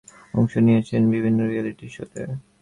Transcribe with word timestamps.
অংশ 0.33 0.53
নিয়েছেন 0.57 1.01
বিভিন্ন 1.13 1.39
রিয়েলিটি 1.43 1.87
শোতে। 1.89 2.21